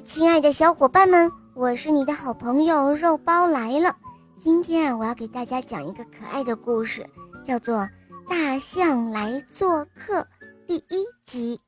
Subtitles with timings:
[0.00, 3.96] 亲爱的小伙伴们，我是你的好朋友肉包来了。
[4.36, 7.08] 今天啊，我要给大家讲一个可爱的故事，
[7.44, 7.76] 叫做
[8.28, 10.20] 《大象来做客》
[10.66, 11.60] 第一集。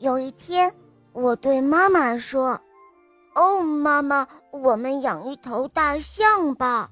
[0.00, 0.72] 有一天，
[1.12, 2.60] 我对妈妈说
[3.34, 6.90] ：“哦，妈妈，我们养一头大象吧。”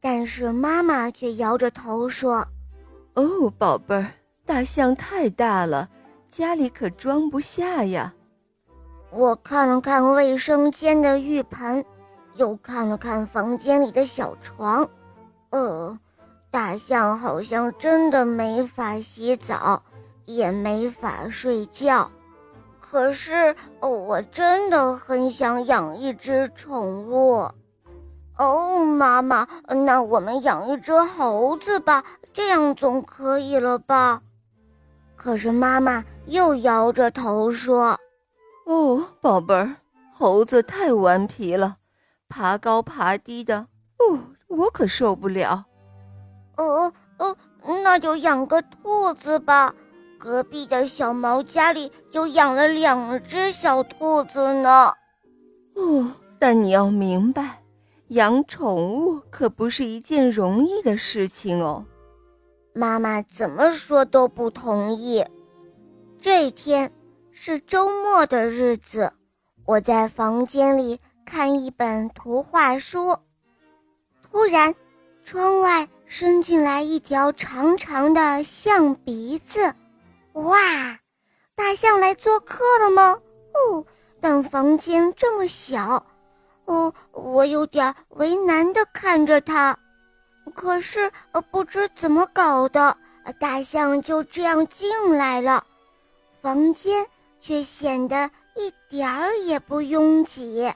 [0.00, 2.46] 但是妈妈却摇着头说
[3.14, 4.12] ：“哦，宝贝儿，
[4.44, 5.88] 大象太大了。”
[6.36, 8.12] 家里可装不下呀！
[9.10, 11.82] 我看了看卫生间的浴盆，
[12.34, 14.86] 又看了看房间里的小床，
[15.48, 15.98] 呃，
[16.50, 19.82] 大象好像真的没法洗澡，
[20.26, 22.10] 也没法睡觉。
[22.78, 27.48] 可是，哦，我真的很想养一只宠物。
[28.36, 29.48] 哦，妈妈，
[29.86, 34.20] 那我们养一只猴子吧，这样总可以了吧？
[35.16, 37.98] 可是妈妈又摇着头说
[38.66, 39.76] ：“哦，宝贝儿，
[40.12, 41.78] 猴子太顽皮了，
[42.28, 43.66] 爬高爬低的，
[43.98, 44.18] 哦，
[44.48, 45.64] 我可受不了。
[46.56, 47.36] ”“哦哦，
[47.82, 49.74] 那就养个兔子吧。
[50.18, 54.92] 隔壁的小毛家里就养了两只小兔子呢。
[55.74, 57.62] ”“哦，但你要明白，
[58.08, 61.84] 养宠物可不是一件容易的事情哦。”
[62.76, 65.24] 妈妈怎么说都不同意。
[66.20, 66.92] 这天
[67.30, 69.14] 是周末的日子，
[69.64, 73.16] 我在房间里看一本图画书。
[74.22, 74.74] 突然，
[75.24, 79.74] 窗外伸进来一条长长的象鼻子。
[80.34, 80.58] 哇，
[81.54, 83.18] 大象来做客了吗？
[83.54, 83.86] 哦，
[84.20, 86.04] 但房间这么小，
[86.66, 89.78] 哦，我有点为难的看着它。
[90.54, 92.96] 可是，呃，不知怎么搞的，
[93.38, 95.64] 大象就这样进来了，
[96.40, 97.06] 房间
[97.40, 100.72] 却显得一点儿也不拥挤。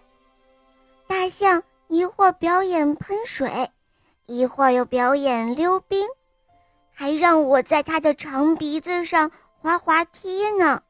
[1.07, 3.71] 大象一会儿表演喷水，
[4.27, 6.07] 一会儿又表演溜冰，
[6.93, 10.83] 还让我在它的长鼻子上滑滑梯呢。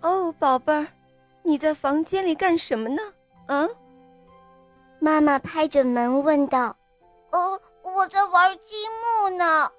[0.00, 0.86] 哦，宝贝儿，
[1.42, 3.00] 你在房间里干什么呢？
[3.46, 3.70] 嗯？
[5.04, 6.74] 妈妈拍着门问道
[7.30, 9.70] ：“哦，我在玩积木呢。”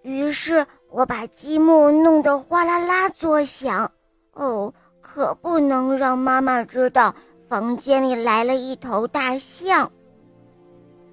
[0.00, 3.92] 于是我把积木弄得哗啦啦作响。
[4.32, 7.14] 哦，可不能让妈妈知道
[7.46, 9.92] 房间里来了一头大象。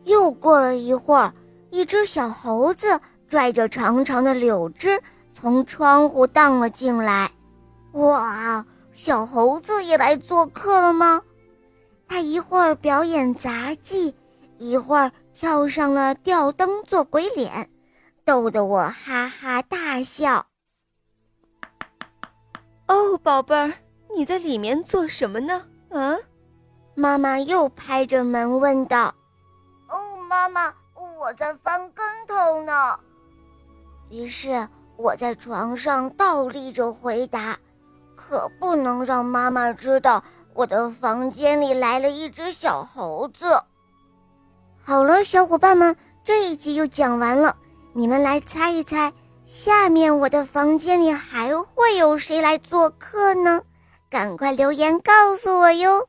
[0.05, 1.33] 又过了一会儿，
[1.71, 4.97] 一只小猴子拽着长长的柳枝
[5.33, 7.29] 从窗户荡了进来。
[7.91, 11.21] 哇，小猴子也来做客了吗？
[12.13, 14.13] 他一会儿表演杂技，
[14.59, 17.67] 一会儿跳上了吊灯做鬼脸，
[18.23, 20.45] 逗得我哈哈大笑。
[22.87, 23.73] 哦，宝贝儿，
[24.15, 25.65] 你在里面做什么呢？
[25.89, 26.15] 啊，
[26.93, 29.15] 妈妈又拍着门问道。
[29.89, 30.71] 哦，妈妈，
[31.19, 32.99] 我在翻跟头呢。
[34.11, 37.57] 于是我在床上倒立着回答，
[38.15, 40.23] 可不能让妈妈知道。
[40.55, 43.61] 我的房间里来了一只小猴子。
[44.83, 47.55] 好了，小伙伴们，这一集就讲完了。
[47.93, 49.11] 你们来猜一猜，
[49.45, 53.61] 下面我的房间里还会有谁来做客呢？
[54.09, 56.07] 赶快留言告诉我哟！